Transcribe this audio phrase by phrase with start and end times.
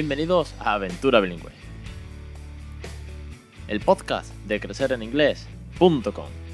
[0.00, 1.50] Bienvenidos a Aventura Bilingüe,
[3.66, 6.47] el podcast de crecereninglés.com.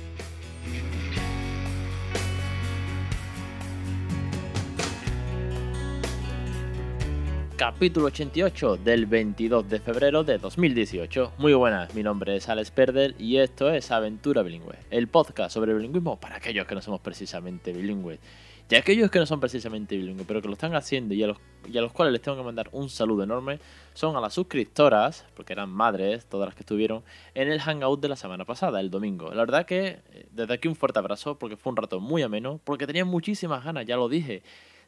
[7.65, 11.33] Capítulo 88 del 22 de febrero de 2018.
[11.39, 15.73] Muy buenas, mi nombre es Alex Perdel y esto es Aventura Bilingüe, el podcast sobre
[15.73, 18.21] bilingüismo para aquellos que no somos precisamente bilingües.
[18.69, 21.39] Y aquellos que no son precisamente bilingües, pero que lo están haciendo y a, los,
[21.67, 23.59] y a los cuales les tengo que mandar un saludo enorme,
[23.95, 27.03] son a las suscriptoras, porque eran madres, todas las que estuvieron,
[27.33, 29.31] en el hangout de la semana pasada, el domingo.
[29.31, 32.61] La verdad que eh, desde aquí un fuerte abrazo, porque fue un rato muy ameno,
[32.63, 34.43] porque tenía muchísimas ganas, ya lo dije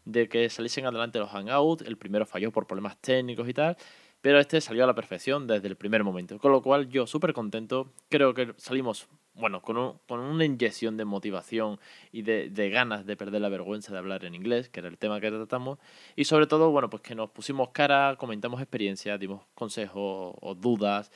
[0.06, 1.84] de que saliesen adelante los hangouts.
[1.84, 3.76] El primero falló por problemas técnicos y tal,
[4.22, 6.38] pero este salió a la perfección desde el primer momento.
[6.38, 7.92] Con lo cual yo súper contento.
[8.08, 11.78] Creo que salimos, bueno, con, con una inyección de motivación
[12.12, 14.96] y de, de, ganas de perder la vergüenza de hablar en inglés, que era el
[14.96, 15.78] tema que tratamos.
[16.14, 21.10] Y sobre todo, bueno, pues que nos pusimos cara, comentamos experiencias, dimos consejos o dudas.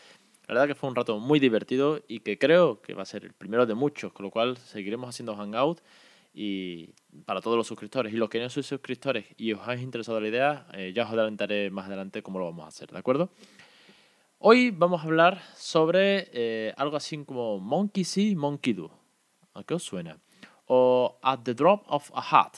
[0.49, 3.25] La verdad que fue un rato muy divertido y que creo que va a ser
[3.25, 5.81] el primero de muchos, con lo cual seguiremos haciendo hangouts
[6.33, 8.13] y para todos los suscriptores.
[8.13, 11.11] Y los que no sois suscriptores y os habéis interesado la idea, eh, ya os
[11.11, 13.31] adelantaré más adelante cómo lo vamos a hacer, ¿de acuerdo?
[14.39, 18.91] Hoy vamos a hablar sobre eh, algo así como Monkey See, Monkey Do.
[19.55, 20.19] ¿A qué os suena?
[20.67, 22.57] O At the Drop of a Hat.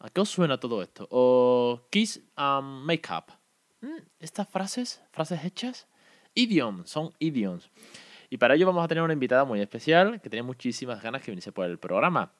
[0.00, 1.06] ¿A qué os suena todo esto?
[1.10, 3.30] O Kiss and Makeup.
[3.82, 5.86] Mm, Estas frases, frases hechas,
[6.34, 7.70] idioms, son idioms.
[8.30, 11.30] Y para ello vamos a tener una invitada muy especial que tiene muchísimas ganas que
[11.30, 12.32] viniese por el programa.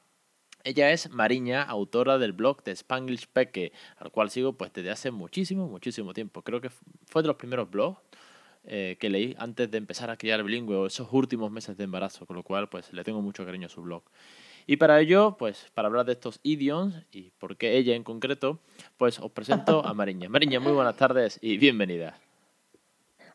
[0.67, 5.13] Ella es Mariña, autora del blog de Spanglish Peque, al cual sigo pues desde hace
[5.13, 6.43] muchísimo, muchísimo tiempo.
[6.43, 8.01] Creo que fue de los primeros blogs
[8.65, 12.27] eh, que leí antes de empezar a criar bilingüe o esos últimos meses de embarazo,
[12.27, 14.03] con lo cual pues le tengo mucho cariño a su blog.
[14.67, 18.59] Y para ello, pues para hablar de estos idioms y por qué ella en concreto,
[18.97, 20.29] pues os presento a Mariña.
[20.29, 22.19] Mariña, muy buenas tardes y bienvenida.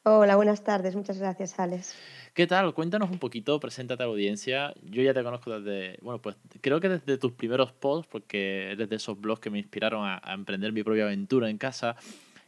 [0.03, 0.95] Hola, buenas tardes.
[0.95, 1.95] Muchas gracias, Alex.
[2.33, 2.73] ¿Qué tal?
[2.73, 4.73] Cuéntanos un poquito, preséntate a la audiencia.
[4.81, 8.95] Yo ya te conozco desde, bueno, pues creo que desde tus primeros posts, porque desde
[8.95, 11.95] esos blogs que me inspiraron a, emprender mi propia aventura en casa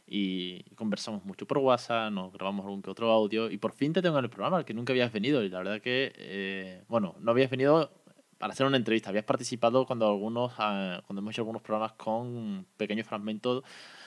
[0.04, 4.02] y conversamos mucho por WhatsApp, nos grabamos algún que otro audio y por fin te
[4.02, 7.14] tengo en el programa, al que nunca habías venido y la verdad que, eh, bueno,
[7.20, 7.92] no habías venido
[8.36, 12.66] para hacer una entrevista, habías participado cuando algunos, uh, cuando hemos hecho algunos programas con
[12.76, 13.62] pequeños fragmentos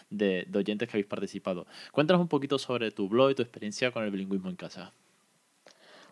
[0.09, 1.65] de, de oyentes que habéis participado.
[1.91, 4.91] Cuéntanos un poquito sobre tu blog y tu experiencia con el bilingüismo en casa.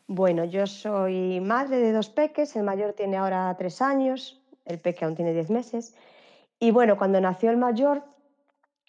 [0.07, 5.03] Bueno, yo soy madre de dos peques, el mayor tiene ahora tres años, el peque
[5.03, 5.95] aún tiene diez meses.
[6.59, 8.03] Y bueno, cuando nació el mayor,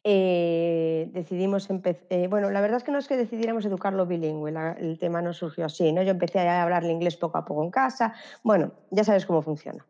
[0.05, 2.05] eh, decidimos empezar.
[2.11, 5.33] Eh, bueno, la verdad es que no es que decidiéramos educarlo bilingüe, el tema no
[5.33, 6.03] surgió así, ¿no?
[6.03, 8.15] Yo empecé a hablarle inglés poco a poco en casa.
[8.43, 9.87] Bueno, ya sabes cómo funciona.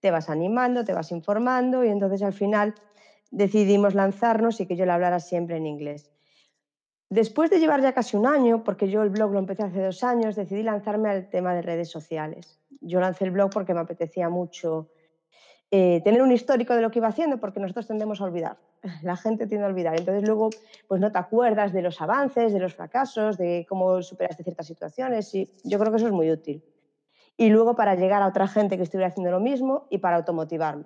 [0.00, 2.74] Te vas animando, te vas informando y entonces al final
[3.30, 6.10] decidimos lanzarnos y que yo le hablara siempre en inglés.
[7.08, 10.04] Después de llevar ya casi un año, porque yo el blog lo empecé hace dos
[10.04, 12.60] años, decidí lanzarme al tema de redes sociales.
[12.80, 14.90] Yo lancé el blog porque me apetecía mucho
[15.72, 18.58] eh, tener un histórico de lo que iba haciendo, porque nosotros tendemos a olvidar.
[19.02, 19.98] La gente tiende a olvidar.
[19.98, 20.50] Entonces luego
[20.86, 25.34] pues no te acuerdas de los avances, de los fracasos, de cómo superaste ciertas situaciones
[25.34, 26.62] y yo creo que eso es muy útil.
[27.36, 30.84] Y luego para llegar a otra gente que estuviera haciendo lo mismo y para automotivarme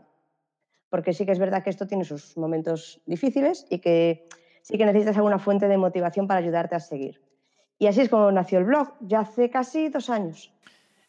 [0.95, 4.29] porque sí que es verdad que esto tiene sus momentos difíciles y que
[4.63, 7.21] sí que necesitas alguna fuente de motivación para ayudarte a seguir.
[7.81, 10.53] Y así es como nació el blog, ya hace casi dos años.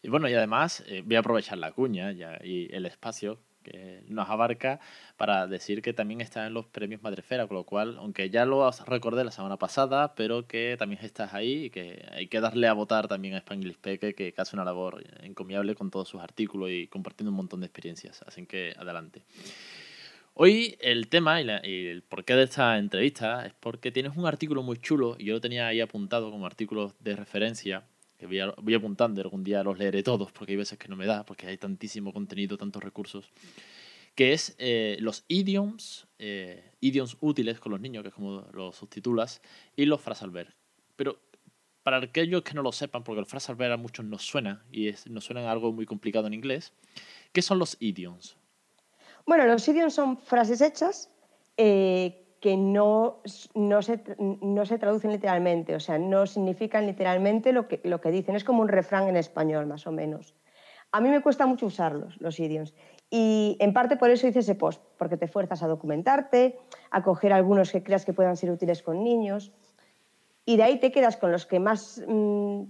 [0.02, 4.30] Y bueno, y además eh, voy a aprovechar la cuña y el espacio que nos
[4.30, 4.80] abarca
[5.18, 8.70] para decir que también está en los premios Madrefera, con lo cual, aunque ya lo
[8.86, 12.74] recordé la semana pasada, pero que también estás ahí y que hay que darle a
[12.74, 16.88] votar también a Spanglish Peque, que hace una labor encomiable con todos sus artículos y
[16.88, 18.24] compartiendo un montón de experiencias.
[18.28, 19.24] Así que adelante.
[20.36, 24.26] Hoy el tema y, la, y, el porqué de esta entrevista es porque tienes un
[24.26, 27.86] artículo muy chulo y yo lo tenía ahí apuntado como artículo de referencia
[28.26, 30.96] que voy, a, voy apuntando algún día los leeré todos porque hay veces que no
[30.96, 33.32] me da porque hay tantísimo contenido, tantos recursos,
[34.16, 38.76] que es eh, los idioms, eh, idioms útiles con los niños, que es como los
[38.76, 39.42] subtitulas,
[39.76, 40.56] y los frasalver.
[40.96, 41.20] Pero
[41.84, 45.08] para aquellos que no lo sepan, porque el frasalver a muchos nos suena y es,
[45.08, 46.74] nos suena algo muy complicado en inglés,
[47.32, 48.38] ¿qué son los idioms?
[49.26, 51.10] Bueno, los idioms son frases hechas
[51.58, 53.22] eh, que no,
[53.54, 58.12] no, se, no, se, traducen literalmente, o sea, no significan literalmente lo que, lo que
[58.12, 58.36] dicen.
[58.36, 60.36] Es como un refrán en español, más o menos.
[60.92, 62.74] A mí me cuesta mucho usarlos, los idioms.
[63.10, 66.58] Y en parte por eso hice ese post, porque te fuerzas a documentarte,
[66.92, 69.52] a coger algunos que creas que puedan ser útiles con niños.
[70.46, 72.64] Y de ahí te quedas con los que más mmm,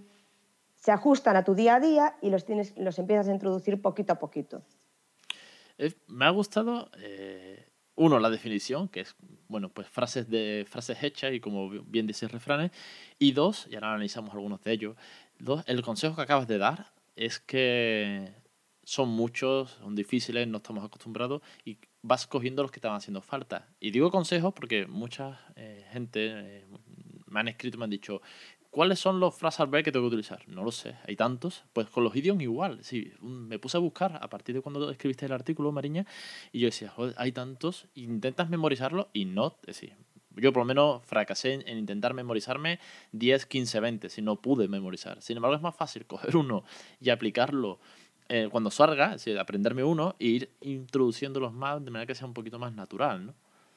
[0.75, 4.13] se ajustan a tu día a día y los, tienes, los empiezas a introducir poquito
[4.13, 4.61] a poquito.
[6.07, 9.15] Me ha gustado, eh, uno, la definición, que es
[9.47, 12.71] bueno, pues frases, de, frases hechas y como bien dice refranes.
[13.19, 14.95] Y dos, y ahora analizamos algunos de ellos,
[15.39, 18.33] dos, el consejo que acabas de dar es que
[18.83, 23.21] son muchos, son difíciles, no estamos acostumbrados y vas cogiendo los que te van haciendo
[23.21, 23.67] falta.
[23.79, 26.65] Y digo consejos porque mucha eh, gente eh,
[27.27, 28.21] me han escrito me han dicho,
[28.75, 30.45] ¿cuáles son los frasal que tengo que utilizar?
[30.49, 31.63] No lo sé, hay tantos.
[31.71, 32.83] Pues con los idiomas igual.
[32.83, 36.05] Sí, me puse a buscar a partir de cuando escribiste el artículo, Mariña,
[36.51, 39.81] y yo decía, joder, hay tantos, intentas memorizarlo y no, es
[40.35, 42.81] yo por lo menos fracasé en, intentar memorizarme
[43.13, 45.21] 10, 15, 20, si no pude memorizar.
[45.21, 46.65] Sin embargo, es más fácil coger uno
[46.99, 47.79] y aplicarlo
[48.27, 52.27] eh, cuando salga, es decir, aprenderme uno e ir introduciéndolos más de manera que sea
[52.27, 53.35] un poquito más natural, ¿no?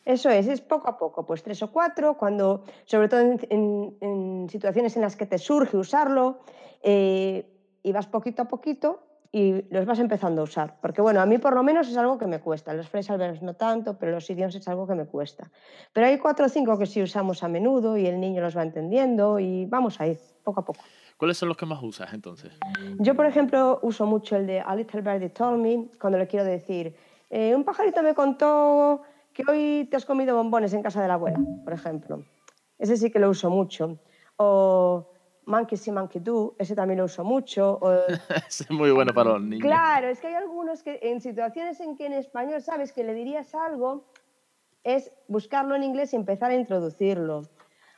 [0.09, 4.97] Eso es, es poco a poco, pues tres o cuatro, cuando, sobre todo en, situaciones
[4.97, 6.39] en las que te surge usarlo,
[6.83, 7.45] eh,
[7.83, 9.03] y vas poquito a poquito
[9.33, 10.79] y los vas empezando a usar.
[10.81, 12.73] Porque bueno, a mí por lo menos es algo que me cuesta.
[12.73, 15.51] Los phrasal verbs no tanto, pero los idiomas es algo que me cuesta.
[15.93, 18.63] Pero hay cuatro o cinco que sí usamos a menudo y el niño los va
[18.63, 20.81] entendiendo y vamos a ir poco a poco.
[21.19, 22.59] ¿Cuáles son los que más usas entonces?
[22.99, 26.47] Yo, por ejemplo, uso mucho el de A Little Birdie Told Me cuando le quiero
[26.47, 26.97] decir,
[27.29, 29.03] eh, un pajarito me contó
[29.39, 32.25] que hoy te has comido bombones en casa de la abuela, por ejemplo.
[32.77, 34.01] Ese sí que lo uso mucho.
[34.37, 35.13] O
[35.47, 37.79] Monkey See, Monkey Do, ese también lo uso mucho.
[38.49, 39.65] es muy bueno para los niños.
[39.65, 43.15] Claro, es que hay algunos que en situaciones en que en español sabes que le
[43.15, 44.07] dirías algo,
[44.83, 47.43] es buscarlo en inglés y empezar a introducirlo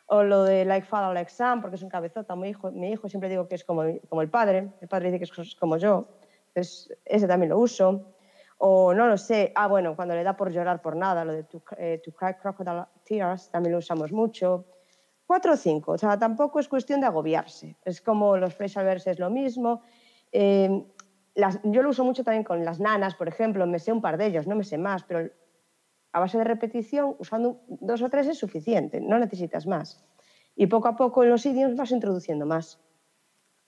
[0.08, 3.08] o lo de Like Father, Like Son, porque es un cabezota, mi hijo, mi hijo
[3.08, 6.06] siempre digo que es como, como el padre, el padre dice que es como yo,
[6.48, 8.12] entonces ese también lo uso.
[8.62, 11.44] O no lo sé, ah, bueno, cuando le da por llorar por nada, lo de
[11.44, 14.66] to, eh, cry crocodile tears, también lo usamos mucho.
[15.26, 19.06] Cuatro o cinco, o sea, tampoco es cuestión de agobiarse, es como los phrasal verbs
[19.06, 19.82] es lo mismo.
[21.34, 24.18] Las, yo lo uso mucho también con las nanas, por ejemplo, me sé un par
[24.18, 25.30] de ellos, no me sé más, pero
[26.12, 30.04] a base de repetición, usando dos o tres es suficiente, no necesitas más.
[30.54, 32.78] Y poco a poco en los idiomas vas introduciendo más.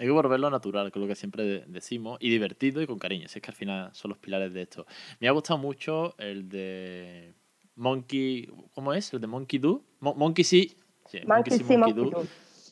[0.02, 3.28] Hay que volverlo natural, que es lo que siempre decimos, y divertido y con cariño.
[3.28, 4.84] Si es que al final son los pilares de esto.
[5.20, 7.34] Me ha gustado mucho el de
[7.76, 8.50] Monkey.
[8.74, 9.12] ¿Cómo es?
[9.12, 9.84] El de Monkey Do.
[10.00, 10.76] monkey sí.
[11.06, 12.24] sí monkey, sí, Monkey, Do.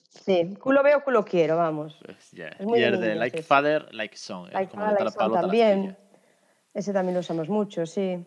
[0.08, 1.96] Sí, culo veo, culo quiero, vamos.
[2.04, 2.40] Pues, y
[2.82, 4.50] el de Like Father, Like Son.
[4.50, 5.96] Like Father, Like Son también.
[6.74, 8.18] Ese también lo usamos mucho, sí.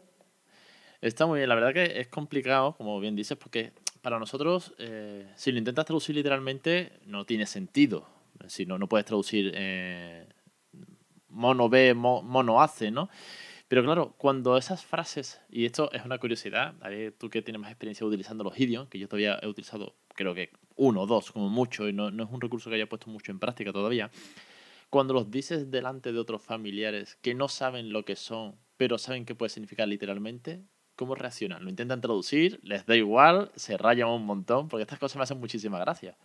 [1.01, 5.29] Está muy bien, la verdad que es complicado, como bien dices, porque para nosotros, eh,
[5.35, 8.12] si lo intentas traducir literalmente, no tiene sentido.
[8.47, 10.27] Si no, no puedes traducir eh,
[11.29, 13.09] mono ve, mono hace, ¿no?
[13.67, 16.75] Pero claro, cuando esas frases, y esto es una curiosidad,
[17.17, 20.51] tú que tienes más experiencia utilizando los idioms, que yo todavía he utilizado creo que
[20.75, 23.31] uno o dos como mucho, y no, no es un recurso que haya puesto mucho
[23.31, 24.11] en práctica todavía,
[24.91, 29.25] cuando los dices delante de otros familiares que no saben lo que son, pero saben
[29.25, 30.61] qué puede significar literalmente,
[30.95, 31.63] ¿Cómo reaccionan?
[31.63, 32.59] ¿Lo intentan traducir?
[32.61, 33.51] ¿Les da igual?
[33.55, 34.67] ¿Se rayan un montón?
[34.67, 36.15] Porque estas cosas me hacen muchísima gracia.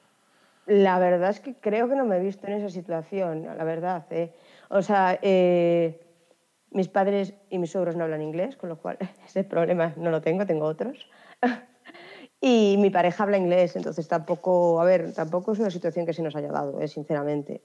[0.69, 4.07] La verdad es que creo que no me he visto en esa situación, la verdad.
[4.11, 4.35] ¿eh?
[4.69, 5.99] O sea, eh,
[6.71, 10.21] mis padres y mis suegros no hablan inglés, con lo cual ese problema no lo
[10.21, 11.09] tengo, tengo otros.
[12.41, 16.23] y mi pareja habla inglés, entonces tampoco, a ver, tampoco es una situación que se
[16.23, 16.89] nos haya dado, ¿eh?
[16.89, 17.63] sinceramente.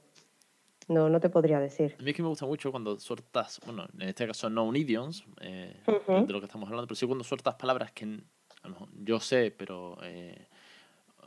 [0.87, 1.97] No, no te podría decir.
[1.99, 4.77] A mí es que me gusta mucho cuando sueltas, bueno, en este caso no un
[4.77, 8.69] idioms, eh, de lo que estamos hablando, pero sí cuando sueltas palabras que a lo
[8.69, 10.47] mejor yo sé, pero eh,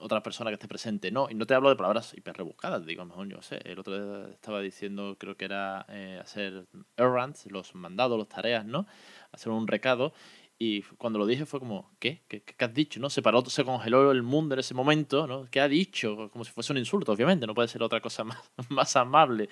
[0.01, 1.29] otra persona que esté presente no.
[1.31, 3.61] Y no te hablo de palabras hiper rebuscadas, digo, mejor yo sé.
[3.65, 8.65] El otro día estaba diciendo, creo que era eh, hacer errands, los mandados, las tareas,
[8.65, 8.87] ¿no?
[9.33, 10.13] Hacer un recado.
[10.59, 12.23] Y cuando lo dije fue como, ¿qué?
[12.29, 12.99] ¿Qué, qué has dicho?
[12.99, 13.11] ¿No?
[13.11, 15.47] Se paró, se congeló el mundo en ese momento, ¿no?
[15.51, 16.31] ¿Qué ha dicho?
[16.33, 18.39] Como si fuese un insulto, obviamente, no puede ser otra cosa más,
[18.71, 19.51] más amable.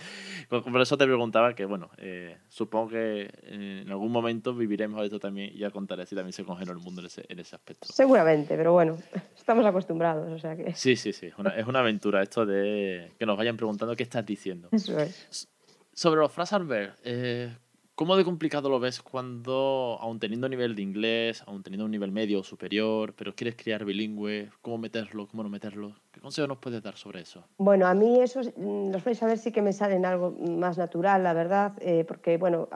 [0.48, 5.50] Por eso te preguntaba que, bueno, eh, supongo que en algún momento viviremos esto también
[5.54, 7.86] y ya contaré si también se congeló el mundo en ese, en ese aspecto.
[7.92, 8.96] Seguramente, pero bueno,
[9.36, 10.74] estamos acostumbrados, o sea que...
[10.74, 14.68] Sí, sí, sí, es una aventura esto de que nos vayan preguntando qué estás diciendo.
[14.72, 15.48] Eso es.
[15.92, 17.54] Sobre los frases ver, eh,
[17.96, 22.10] ¿Cómo de complicado lo ves cuando, aún teniendo nivel de inglés, aún teniendo un nivel
[22.10, 24.50] medio o superior, pero quieres criar bilingüe?
[24.62, 25.28] ¿Cómo meterlo?
[25.28, 25.92] ¿Cómo no meterlo?
[26.10, 27.44] ¿Qué consejo nos puedes dar sobre eso?
[27.56, 30.76] Bueno, a mí eso, mm, los vais a ver sí que me salen algo más
[30.76, 32.68] natural, la verdad, eh, porque, bueno,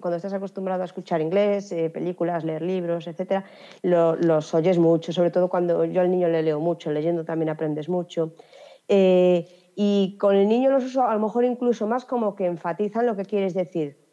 [0.00, 3.44] cuando estás acostumbrado a escuchar inglés, eh, películas, leer libros, etcétera,
[3.82, 7.90] los oyes mucho, sobre todo cuando yo al niño le leo mucho, leyendo también aprendes
[7.90, 8.34] mucho.
[8.88, 13.04] Eh, y con el niño los uso a lo mejor incluso más como que enfatizan
[13.04, 14.03] lo que quieres decir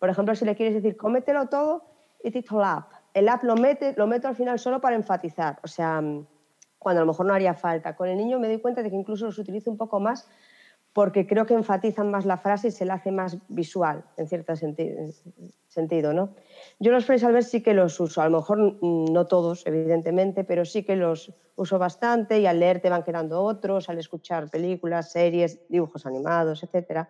[0.00, 1.84] por ejemplo, si le quieres decir cómetelo todo,
[2.24, 2.86] it it all up.
[3.14, 6.02] El up lo, mete, lo meto al final solo para enfatizar, o sea,
[6.78, 7.94] cuando a lo mejor no haría falta.
[7.94, 10.26] Con el niño me doy cuenta de que incluso los utilizo un poco más
[10.92, 14.54] porque creo que enfatizan más la frase y se la hace más visual, en cierto
[14.56, 16.30] sentido, ¿no?
[16.80, 20.64] Yo los phrasal verbs sí que los uso, a lo mejor no todos, evidentemente, pero
[20.64, 25.12] sí que los uso bastante y al leer te van quedando otros, al escuchar películas,
[25.12, 27.08] series, dibujos animados, etcétera.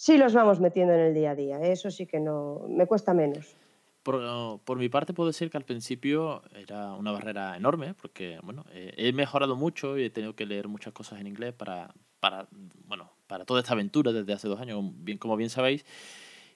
[0.00, 1.72] Sí los vamos metiendo en el día a día, ¿eh?
[1.72, 3.56] eso sí que no, me cuesta menos.
[4.04, 8.94] Por, mi parte puedo decir que al principio era una barrera enorme, porque bueno, eh,
[8.96, 12.46] he mejorado mucho y he tenido que leer muchas cosas en inglés para, para,
[12.86, 15.84] bueno, para toda esta aventura desde hace dos años, bien, como bien sabéis.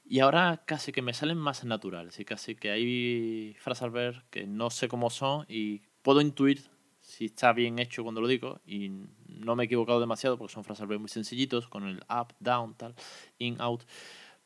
[0.05, 4.23] Y ahora casi que me salen más naturales y casi que hay frases al ver
[4.31, 6.71] que no sé cómo son y puedo intuir
[7.03, 8.91] si está bien hecho cuando lo digo y
[9.27, 12.95] no me he equivocado demasiado porque son frases muy sencillitos con el up, down, tal,
[13.39, 13.83] in, out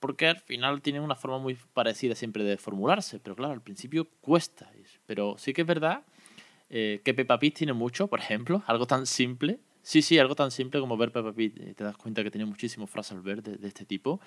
[0.01, 4.09] porque al final tienen una forma muy parecida siempre de formularse, pero claro, al principio
[4.21, 4.71] cuesta.
[5.07, 6.05] Pero sí que es verdad
[6.69, 9.59] eh, que Peppa Pig tiene mucho, por ejemplo, algo tan simple.
[9.83, 12.45] Sí, sí, algo tan simple como ver Peppa Pig, eh, te das cuenta que tiene
[12.45, 14.21] muchísimos frases ver de, este tipo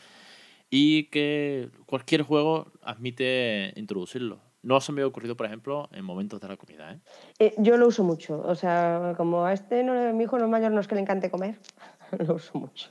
[0.69, 4.39] y que cualquier juego admite introducirlo.
[4.61, 6.91] No se me ha ocurrido, por ejemplo, en momentos de la comida.
[6.91, 6.99] ¿eh?
[7.39, 8.41] eh yo lo uso mucho.
[8.41, 11.31] O sea, como a este, no, mi hijo no mayor no es que le encante
[11.31, 11.59] comer,
[12.27, 12.89] lo uso mucho.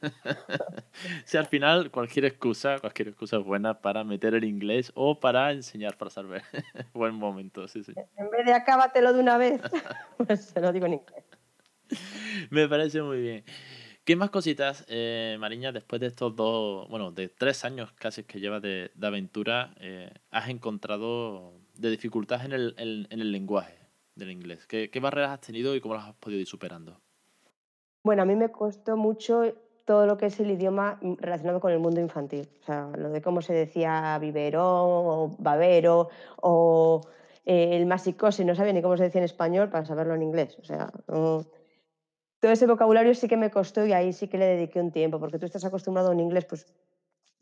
[1.24, 5.52] si al final cualquier excusa, cualquier excusa es buena para meter el inglés o para
[5.52, 6.42] enseñar para saber.
[6.94, 7.92] Buen momento, sí, sí.
[8.16, 9.60] En vez de acábatelo de una vez,
[10.16, 11.24] pues se lo digo en inglés.
[12.50, 13.44] Me parece muy bien.
[14.08, 18.40] ¿Qué más cositas, eh, Mariña, después de estos dos, bueno, de tres años casi que
[18.40, 23.76] llevas de, aventura, eh, has encontrado de dificultad en el, en, el lenguaje
[24.14, 24.66] del inglés?
[24.66, 26.98] ¿Qué, ¿Qué barreras has tenido y cómo las has podido ir superando?
[28.02, 29.42] Bueno, a mí me costó mucho
[29.84, 32.48] todo lo que es el idioma relacionado con el mundo infantil.
[32.62, 37.02] O sea, lo de cómo se decía biberón o babero o
[37.44, 40.56] eh, el masicose, no sabía ni cómo se decía en español para saberlo en inglés.
[40.62, 40.90] O sea,
[42.40, 45.18] todo ese vocabulario sí que me costó y ahí sí que le dediqué un tiempo,
[45.18, 46.66] porque tú estás acostumbrado en inglés, pues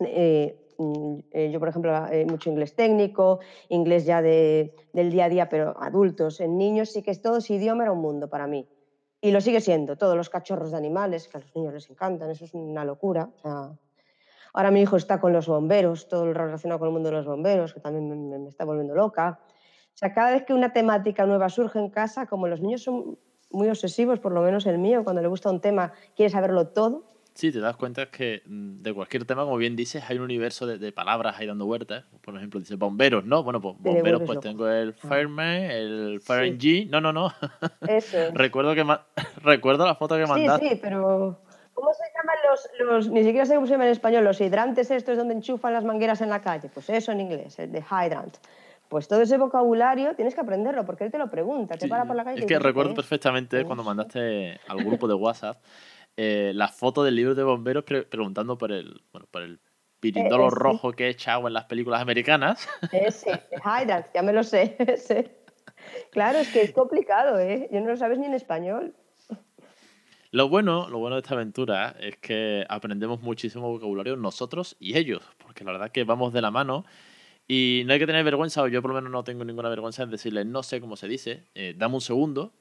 [0.00, 1.92] eh, mm, eh, yo, por ejemplo,
[2.28, 7.02] mucho inglés técnico, inglés ya de, del día a día, pero adultos, en niños sí
[7.02, 8.68] que es todo ese idioma era un mundo para mí.
[9.20, 12.30] Y lo sigue siendo, todos los cachorros de animales, que a los niños les encantan,
[12.30, 13.30] eso es una locura.
[14.52, 17.26] ahora mi hijo está con los bomberos, todo lo relacionado con el mundo de los
[17.26, 19.40] bomberos, que también me, está volviendo loca.
[19.42, 23.18] O sea, cada vez que una temática nueva surge en casa, como los niños son
[23.50, 27.04] muy obsesivos, por lo menos el mío, cuando le gusta un tema, quiere saberlo todo,
[27.36, 30.66] Sí, te das cuenta que mm, de cualquier tema, como bien dices, hay un universo
[30.66, 32.06] de, palabras ahí dando vueltas.
[32.22, 33.42] Por ejemplo, dice bomberos, ¿no?
[33.42, 35.06] Bueno, pues bomberos, pues tengo el ah.
[35.06, 36.88] fireman, el fire G.
[36.88, 37.30] No, no, no.
[37.86, 38.16] Eso.
[38.32, 38.86] recuerdo, que
[39.42, 40.66] recuerdo la foto que mandaste.
[40.66, 41.38] Sí, sí, pero
[41.74, 44.90] ¿cómo se llaman los, los, ni siquiera sé cómo se llama en español, los hidrantes
[44.90, 46.70] estos donde enchufan las mangueras en la calle?
[46.72, 48.38] Pues eso en inglés, el de hydrant.
[48.88, 52.16] Pues todo ese vocabulario tienes que aprenderlo porque él te lo pregunta, te para por
[52.16, 52.40] la calle.
[52.40, 55.59] Es que recuerdo perfectamente cuando mandaste al grupo de WhatsApp
[56.16, 59.61] eh, la foto del libro de bomberos preguntando por el, bueno, por el
[60.00, 62.69] pirindolo rojo que echa agua en las películas americanas.
[62.93, 64.76] Ese, Hydrant, ya me lo sé.
[66.11, 67.69] Claro, es que es complicado, ¿eh?
[67.71, 68.95] Yo no lo sabes ni en español.
[70.31, 75.23] Lo bueno, lo bueno de esta aventura es que aprendemos muchísimo vocabulario nosotros y ellos,
[75.38, 76.85] porque la verdad que vamos de la mano
[77.48, 80.02] y no hay que tener vergüenza, o yo por lo menos no tengo ninguna vergüenza
[80.02, 82.52] en decirle no sé cómo se dice, eh, dame un segundo,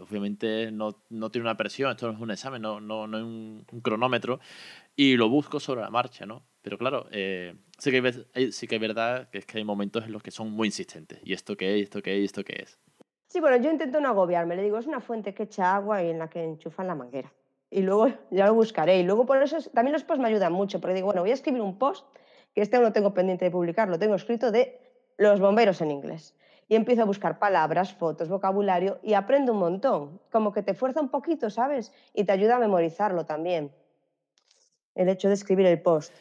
[0.00, 3.24] obviamente no, no, tiene una presión, esto no es un examen, no, no, no es
[3.24, 4.40] un, cronómetro,
[4.96, 6.42] y lo busco sobre la marcha, ¿no?
[6.62, 10.12] Pero claro, eh, sí, que sí que es verdad que es que hay momentos en
[10.12, 11.20] los que son muy insistentes.
[11.22, 11.82] ¿Y esto qué es?
[11.82, 12.24] ¿Esto qué es?
[12.24, 12.78] ¿Esto qué es?
[13.26, 14.56] Sí, bueno, yo intento no agobiarme.
[14.56, 17.32] Le digo, es una fuente que echa agua y en la que enchufan la manguera.
[17.70, 19.00] Y luego ya lo buscaré.
[19.00, 21.34] Y luego por eso también los posts me ayudan mucho, porque digo, bueno, voy a
[21.34, 22.06] escribir un post,
[22.54, 24.78] que este no lo tengo pendiente de publicar, lo tengo escrito de
[25.18, 26.34] los bomberos en inglés
[26.68, 30.20] y empiezo a buscar palabras, fotos, vocabulario y aprendo un montón.
[30.30, 31.92] Como que te fuerza un poquito, ¿sabes?
[32.14, 33.70] Y te ayuda a memorizarlo también.
[34.94, 36.14] El hecho de escribir el post.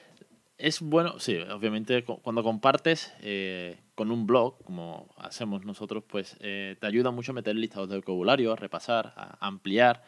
[0.58, 6.78] Es bueno, sí, obviamente cuando compartes eh, con un blog, como hacemos nosotros, pues eh,
[6.80, 10.04] te ayuda mucho a meter listados de vocabulario, a repasar, a ampliar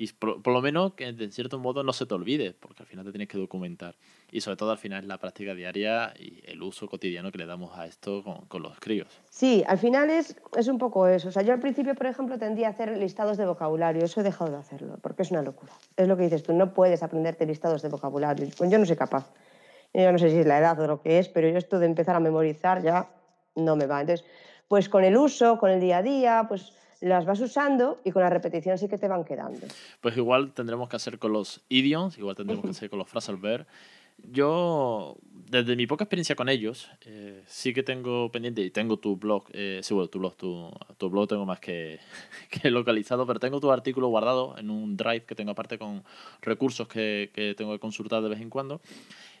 [0.00, 3.04] y por, lo menos que de cierto modo no se te olvide, porque al final
[3.04, 3.94] te tienes que documentar.
[4.32, 7.44] Y sobre todo al final es la práctica diaria y el uso cotidiano que le
[7.44, 9.08] damos a esto con, los críos.
[9.28, 11.28] Sí, al final es, es un poco eso.
[11.28, 14.02] O sea, yo al principio, por ejemplo, tendía a hacer listados de vocabulario.
[14.02, 15.74] Eso he dejado de hacerlo, porque es una locura.
[15.98, 18.48] Es lo que dices tú, no puedes aprenderte listados de vocabulario.
[18.58, 19.30] Yo no soy capaz.
[19.92, 21.84] Yo no sé si es la edad o lo que es, pero yo esto de
[21.84, 23.10] empezar a memorizar ya
[23.54, 24.00] no me va.
[24.00, 24.24] Entonces,
[24.66, 28.22] pues con el uso, con el día a día, pues las vas usando y con
[28.22, 29.66] la repetición sí que te van quedando.
[30.00, 33.36] Pues igual tendremos que hacer con los idioms, igual tendremos que hacer con los phrasal
[33.36, 33.66] verb.
[34.30, 35.16] Yo,
[35.48, 39.44] desde mi poca experiencia con ellos, eh, sí que tengo pendiente, y tengo tu blog,
[39.52, 41.98] eh, sí, bueno, tu blog, tu, tu blog tengo más que,
[42.50, 46.04] que, localizado, pero tengo tu artículo guardado en un drive que tengo aparte con
[46.42, 48.80] recursos que, que tengo que consultar de vez en cuando.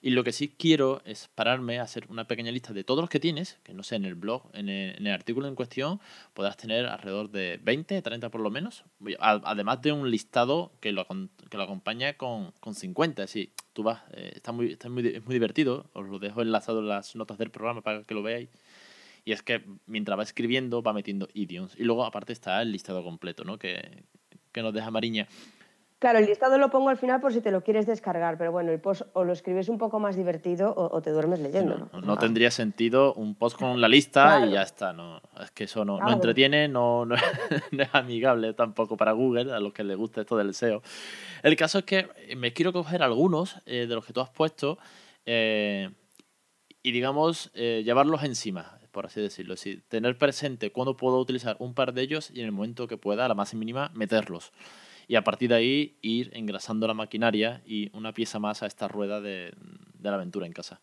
[0.02, 3.10] Y lo que sí quiero es pararme a hacer una pequeña lista de todos los
[3.10, 6.00] que tienes, que no sé, en el blog, en el, artículo en cuestión,
[6.32, 8.84] podrás tener alrededor de 20, 30 por lo menos,
[9.20, 11.06] además de un listado que lo,
[11.50, 13.22] que lo acompaña con, con 50.
[13.24, 16.40] Es decir, tú vas, eh, está, muy, está muy, es muy divertido, os lo dejo
[16.40, 18.48] enlazado en las notas del programa para que lo veáis.
[19.24, 21.74] Y es que mientras va escribiendo va metiendo idioms.
[21.76, 23.58] Y luego aparte está el listado completo, ¿no?
[23.58, 24.04] Que,
[24.52, 25.28] que nos deja Mariña.
[26.00, 28.72] Claro, el listado lo pongo al final por si te lo quieres descargar, pero bueno,
[28.72, 31.90] el post o lo escribes un poco más divertido o, te duermes leyendo.
[32.02, 34.94] No, tendría sentido un post con la lista y ya está.
[34.94, 39.60] No, es que eso no, no entretiene, no, no, es amigable tampoco para Google, a
[39.60, 40.82] los que les gusta esto del SEO.
[41.42, 44.78] El caso es que me quiero coger algunos eh, de los que tú has puesto
[45.26, 45.90] eh,
[46.82, 49.54] y, digamos, eh, llevarlos encima por así decirlo.
[49.54, 52.88] Es decir, tener presente cuándo puedo utilizar un par de ellos y en el momento
[52.88, 54.50] que pueda, a la más mínima, meterlos
[55.10, 58.86] y a partir de ahí ir engrasando la maquinaria y una pieza más a esta
[58.86, 59.52] rueda de,
[60.00, 60.80] la aventura en casa.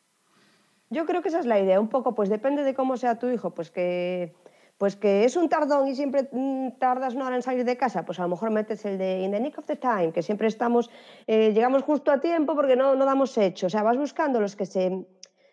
[0.89, 3.29] Yo creo que esa es la idea, un poco, pues depende de cómo sea tu
[3.29, 4.35] hijo, pues que,
[4.77, 8.03] pues que es un tardón y siempre mm, tardas una hora en salir de casa,
[8.03, 10.49] pues a lo mejor metes el de In the Nick of the Time, que siempre
[10.49, 10.89] estamos,
[11.25, 14.57] eh, llegamos justo a tiempo porque no, no damos hecho, o sea, vas buscando los
[14.57, 15.07] que se,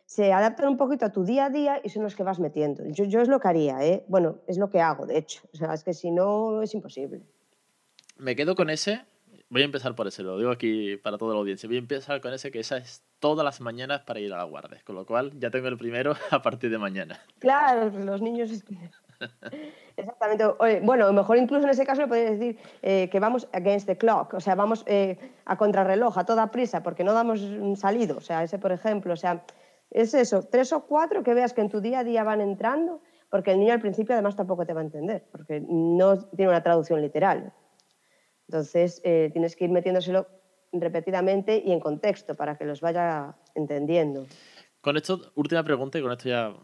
[0.04, 2.84] se adaptan un poquito a tu día a día y son los que vas metiendo.
[2.88, 4.04] Yo, yo es lo que haría, ¿eh?
[4.08, 7.22] bueno, es lo que hago, de hecho, o sea, es que si no es imposible
[8.16, 9.04] me quedo con ese.
[9.50, 11.68] Voy a empezar por ese, lo digo aquí para toda la audiencia.
[11.68, 14.44] Voy a empezar con ese, que esa es todas las mañanas para ir a la
[14.44, 14.80] guardia.
[14.84, 17.20] Con lo cual ya tengo el primero a partir de mañana.
[17.38, 18.50] Claro, los niños.
[19.96, 20.44] Exactamente.
[20.82, 24.34] bueno, mejor incluso en ese caso le podría decir eh, que vamos against the clock,
[24.34, 28.16] o sea, vamos eh, a contrarreloj, a toda prisa, porque no damos un salido.
[28.16, 29.44] O sea, ese, por ejemplo, o sea,
[29.90, 33.00] es eso, tres o cuatro que veas que en tu día a día van entrando,
[33.30, 36.62] porque el niño al principio además tampoco te va a entender, porque no tiene una
[36.62, 37.52] traducción literal.
[38.54, 40.28] Entonces, eh, tienes que ir metiéndoselo
[40.70, 44.28] repetidamente y en contexto para que los vaya entendiendo.
[44.80, 46.54] Con esto, última pregunta y con esto ya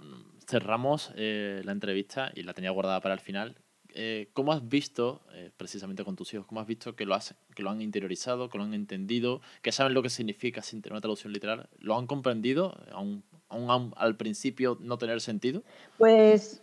[0.49, 3.57] cerramos eh, la entrevista y la tenía guardada para el final.
[3.93, 5.23] Eh, ¿Cómo has visto,
[5.57, 7.19] precisamente con tus hijos, cómo has visto que lo,
[7.57, 10.93] que lo han interiorizado, que lo han entendido, que saben lo que significa sin tener
[10.93, 11.69] una traducción literal?
[11.81, 15.65] ¿Lo han comprendido, aún, aún al principio no tener sentido?
[15.99, 16.63] Pues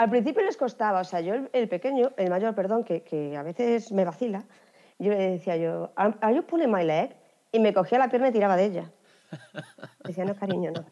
[0.00, 3.42] al principio les costaba, o sea, yo el, pequeño, el mayor, perdón, que, que, a
[3.42, 4.44] veces me vacila,
[4.98, 7.14] yo le decía yo, ¿Are you pulling my leg?
[7.52, 8.90] Y me cogía la pierna y tiraba de ella.
[10.04, 10.86] Decía, no, cariño, no.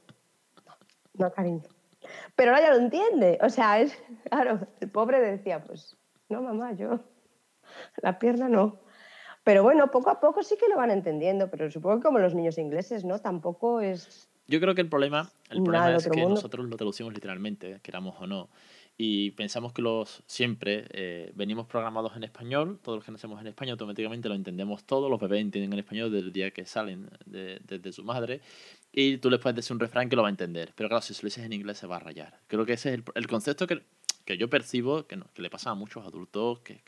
[1.14, 1.62] No, cariño.
[2.36, 3.38] Pero ahora ya lo entiende.
[3.40, 3.96] O sea, es,
[4.28, 5.96] claro, el pobre decía, pues,
[6.28, 7.00] no, mamá, yo,
[8.02, 8.80] la pierna no.
[9.42, 12.34] Pero bueno, poco a poco sí que lo van entendiendo, pero supongo que como los
[12.34, 13.20] niños ingleses, ¿no?
[13.20, 14.28] Tampoco es...
[14.48, 18.26] Yo creo que el problema, el problema es que nosotros lo traducimos literalmente, queramos o
[18.26, 18.48] no
[19.00, 23.46] y pensamos que los siempre eh, venimos programados en español, todos los que nacemos en
[23.46, 27.08] España automáticamente lo entendemos todo, los bebés entienden en español desde el día que salen
[27.24, 28.40] desde de, su madre
[28.92, 31.14] y tú les puedes decir un refrán que lo va a entender, pero claro, si
[31.14, 32.40] se lo dices en inglés se va a rayar.
[32.48, 33.82] Creo que ese es el, el concepto que,
[34.24, 36.80] que, yo percibo, que, que, le pasa a muchos adultos, que,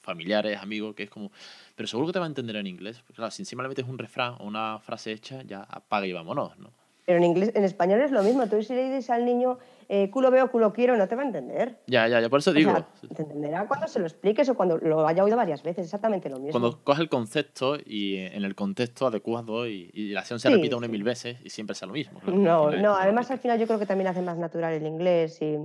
[0.00, 1.32] familiares, amigos, que es como,
[1.74, 3.84] pero seguro que te va a entender en inglés, porque claro, si encima le metes
[3.84, 6.70] un refrán o una frase hecha, ya apaga y vámonos, ¿no?
[7.08, 10.10] Pero en inglés, en español es lo mismo, tú si le dices al niño eh,
[10.10, 11.78] culo veo, culo quiero, no te va a entender.
[11.86, 12.70] Ya, ya, ya por eso digo.
[13.16, 16.38] te entenderá cuando se lo expliques o cuando lo haya oído varias veces, exactamente lo
[16.38, 16.60] mismo.
[16.60, 20.74] Cuando coges el concepto y en el contexto adecuado y, y la acción se repite
[20.74, 22.20] una y mil veces y siempre sea lo mismo.
[22.26, 25.56] No, no, además al final yo creo que también hace más natural el inglés y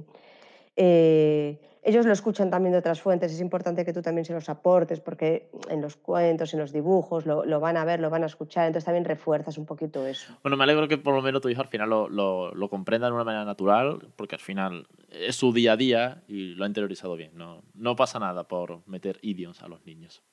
[0.78, 4.48] eh, ellos lo escuchan también de otras fuentes, es importante que tú también se los
[4.50, 8.28] aportes porque en los cuentos, en los dibujos, lo, van a ver, lo van a
[8.28, 10.34] escuchar, entonces también refuerzas un poquito eso.
[10.44, 13.24] Bueno, me alegro que por lo menos tu hijo al final lo, comprenda de una
[13.24, 17.32] manera natural, porque al final es su día a día y lo ha interiorizado bien.
[17.36, 20.24] No, no pasa nada por meter idioms a los niños.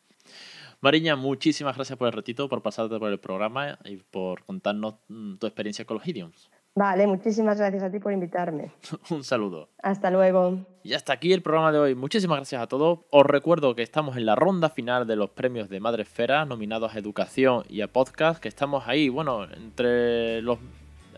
[0.80, 5.36] Mariña, muchísimas gracias por el ratito, por pasarte por el programa y por contarnos mm,
[5.36, 6.50] tu experiencia con los idioms.
[6.74, 8.72] Vale, muchísimas gracias a ti por invitarme.
[9.10, 9.68] Un saludo.
[9.82, 10.60] Hasta luego.
[10.82, 11.94] Y hasta aquí el programa de hoy.
[11.94, 13.00] Muchísimas gracias a todos.
[13.10, 16.94] Os recuerdo que estamos en la ronda final de los premios de Madre Esfera, nominados
[16.94, 20.58] a Educación y a Podcast, que estamos ahí, bueno, entre los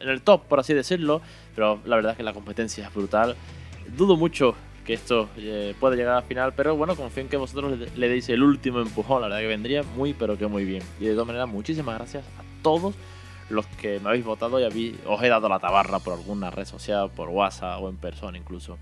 [0.01, 1.21] en el top, por así decirlo,
[1.55, 3.37] pero la verdad es que la competencia es brutal.
[3.97, 7.79] Dudo mucho que esto eh, pueda llegar al final, pero bueno, confío en que vosotros
[7.79, 10.83] le, le deis el último empujón, la verdad que vendría muy, pero que muy bien.
[10.99, 12.97] Y de todas maneras, muchísimas gracias a todos
[13.53, 17.11] los que me habéis votado y os he dado la tabarra por alguna red social,
[17.11, 18.79] por WhatsApp o en persona incluso.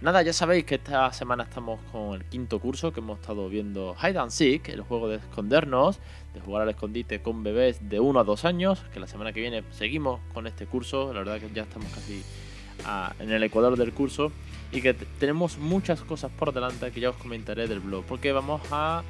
[0.00, 3.96] Nada, ya sabéis que esta semana estamos con el quinto curso que hemos estado viendo
[4.02, 5.98] Hide and Seek, el juego de escondernos,
[6.34, 9.40] de jugar al escondite con bebés de 1 a 2 años, que la semana que
[9.40, 12.22] viene seguimos con este curso, la verdad que ya estamos casi
[13.18, 14.30] en el ecuador del curso
[14.72, 18.60] y que tenemos muchas cosas por delante que ya os comentaré del blog, porque vamos
[18.72, 19.02] a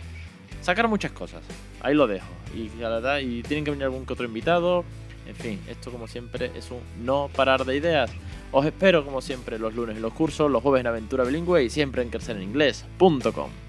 [0.64, 1.42] sacar muchas cosas.
[1.80, 2.26] Ahí lo dejo.
[2.54, 2.70] Y
[3.22, 4.84] y tienen que venir algún que otro invitado.
[5.26, 8.10] En fin, esto como siempre es un no parar de ideas.
[8.50, 11.70] Os espero como siempre los lunes en los cursos, los jueves en Aventura Bilingüe y
[11.70, 13.63] siempre en crecereninglés.com.